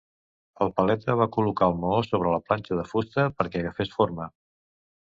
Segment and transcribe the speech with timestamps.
[0.65, 4.33] El paleta va col·locar el maó sobre la planxa de fusta perquè agafés forma.